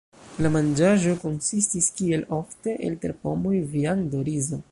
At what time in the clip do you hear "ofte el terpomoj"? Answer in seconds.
2.39-3.55